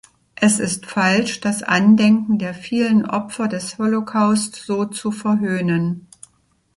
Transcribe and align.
Es 0.33 0.57
ist 0.57 0.87
falsch, 0.87 1.41
das 1.41 1.61
Andenken 1.61 2.39
der 2.39 2.55
vielen 2.55 3.05
Opfer 3.07 3.47
des 3.47 3.77
Holocaust 3.77 4.55
so 4.55 4.85
zu 4.85 5.11
verhöhnen. 5.11 6.07